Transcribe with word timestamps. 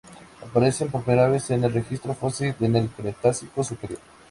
Aparecen 0.41 0.89
por 0.89 1.03
primera 1.03 1.27
vez 1.27 1.51
en 1.51 1.63
el 1.63 1.73
registro 1.73 2.15
fósil 2.15 2.55
en 2.59 2.75
el 2.75 2.89
Cretácico 2.89 3.63
superior. 3.63 3.99